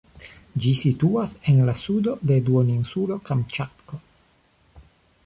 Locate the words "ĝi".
0.63-0.71